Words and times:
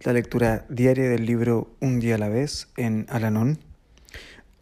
la 0.00 0.12
lectura 0.12 0.66
diaria 0.68 1.08
del 1.08 1.26
libro 1.26 1.74
Un 1.80 2.00
día 2.00 2.16
a 2.16 2.18
la 2.18 2.28
vez 2.28 2.68
en 2.76 3.06
Alanón 3.08 3.58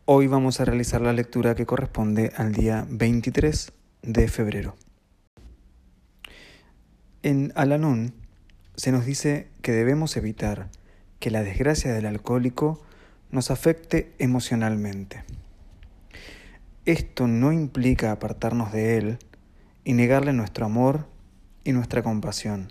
Hoy 0.06 0.27
vamos 0.27 0.61
a 0.61 0.66
realizar 0.66 1.01
la 1.01 1.15
lectura 1.15 1.55
que 1.55 1.65
corresponde 1.65 2.30
al 2.37 2.52
día 2.52 2.87
23 2.91 3.73
de 4.02 4.28
febrero. 4.28 4.77
En 7.23 7.52
Alanón 7.55 8.12
se 8.77 8.92
nos 8.92 9.06
dice 9.06 9.48
que 9.62 9.73
debemos 9.73 10.19
evitar 10.19 10.69
que 11.20 11.30
la 11.30 11.42
desgracia 11.42 11.95
del 11.95 12.05
alcohólico 12.05 12.83
nos 13.30 13.51
afecte 13.51 14.12
emocionalmente. 14.19 15.25
Esto 16.84 17.27
no 17.27 17.51
implica 17.51 18.12
apartarnos 18.12 18.73
de 18.73 18.98
él 18.98 19.19
y 19.84 19.95
negarle 19.95 20.34
nuestro 20.34 20.66
amor 20.66 21.06
y 21.64 21.73
nuestra 21.73 22.03
compasión. 22.03 22.69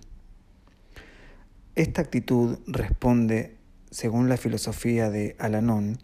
Esta 1.76 2.04
actitud 2.04 2.60
responde, 2.68 3.58
según 3.90 4.30
la 4.30 4.38
filosofía 4.38 5.10
de 5.10 5.36
Alanón, 5.40 5.98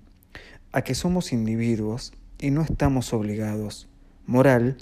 a 0.72 0.82
que 0.82 0.96
somos 0.96 1.32
individuos 1.32 2.12
y 2.40 2.50
no 2.50 2.64
estamos 2.64 3.14
obligados, 3.14 3.88
moral 4.26 4.78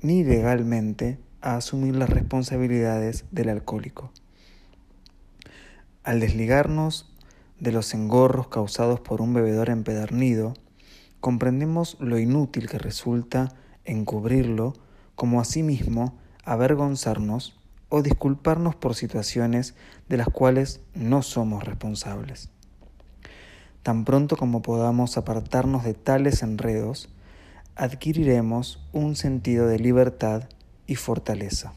ni 0.00 0.24
legalmente, 0.24 1.18
a 1.42 1.56
asumir 1.56 1.94
las 1.94 2.08
responsabilidades 2.08 3.26
del 3.30 3.50
alcohólico. 3.50 4.12
Al 6.04 6.20
desligarnos 6.20 7.14
de 7.58 7.72
los 7.72 7.92
engorros 7.92 8.48
causados 8.48 8.98
por 8.98 9.20
un 9.20 9.34
bebedor 9.34 9.68
empedernido, 9.68 10.54
comprendemos 11.20 11.98
lo 12.00 12.18
inútil 12.18 12.66
que 12.66 12.78
resulta 12.78 13.54
encubrirlo, 13.84 14.72
como 15.16 15.38
asimismo 15.38 16.18
avergonzarnos 16.44 17.59
o 17.90 18.00
disculparnos 18.00 18.74
por 18.74 18.94
situaciones 18.94 19.74
de 20.08 20.16
las 20.16 20.28
cuales 20.28 20.80
no 20.94 21.20
somos 21.20 21.64
responsables. 21.64 22.48
Tan 23.82 24.06
pronto 24.06 24.36
como 24.36 24.62
podamos 24.62 25.18
apartarnos 25.18 25.84
de 25.84 25.92
tales 25.92 26.42
enredos, 26.42 27.10
adquiriremos 27.76 28.82
un 28.92 29.16
sentido 29.16 29.66
de 29.66 29.78
libertad 29.78 30.48
y 30.86 30.94
fortaleza. 30.94 31.74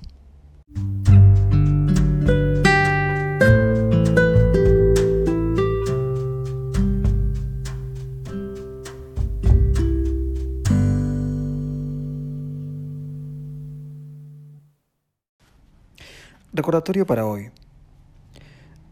Recordatorio 16.55 17.07
para 17.07 17.25
hoy. 17.25 17.49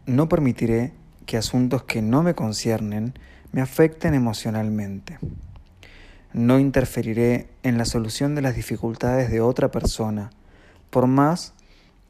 No 0.04 0.28
permitiré 0.28 0.92
que 1.26 1.36
asuntos 1.36 1.84
que 1.84 2.02
no 2.02 2.24
me 2.24 2.34
conciernen 2.34 3.14
me 3.52 3.60
afecten 3.60 4.14
emocionalmente. 4.14 5.20
No 6.32 6.58
interferiré 6.58 7.46
en 7.62 7.78
la 7.78 7.84
solución 7.84 8.34
de 8.34 8.42
las 8.42 8.56
dificultades 8.56 9.30
de 9.30 9.40
otra 9.40 9.70
persona, 9.70 10.30
por 10.90 11.06
más 11.06 11.54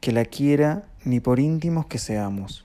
que 0.01 0.13
la 0.13 0.25
quiera 0.25 0.85
ni 1.05 1.21
por 1.21 1.39
íntimos 1.39 1.85
que 1.85 1.99
seamos. 1.99 2.65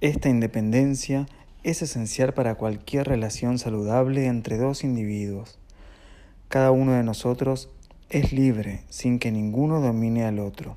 Esta 0.00 0.28
independencia 0.28 1.26
es 1.62 1.80
esencial 1.80 2.34
para 2.34 2.56
cualquier 2.56 3.06
relación 3.06 3.60
saludable 3.60 4.26
entre 4.26 4.56
dos 4.56 4.82
individuos. 4.82 5.60
Cada 6.48 6.72
uno 6.72 6.94
de 6.94 7.04
nosotros 7.04 7.70
es 8.10 8.32
libre 8.32 8.82
sin 8.88 9.20
que 9.20 9.30
ninguno 9.30 9.80
domine 9.80 10.24
al 10.24 10.40
otro. 10.40 10.76